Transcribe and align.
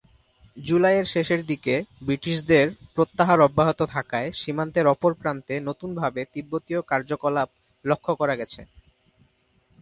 জুলাইয়ের 0.57 1.05
শেষের 1.05 1.41
দিকে, 1.45 1.75
ব্রিটিশদের 2.01 2.67
প্রত্যাহার 2.95 3.39
অব্যাহত 3.41 3.79
থাকায় 3.91 4.29
সীমান্তের 4.31 4.85
অপর 4.87 5.11
প্রান্তে 5.13 5.55
নতুনভাবে 5.59 6.21
তিব্বতীয় 6.33 6.79
কার্যকলাপ 6.81 7.49
লক্ষ্য 7.85 8.11
করা 8.15 8.35
গেছে। 8.35 8.61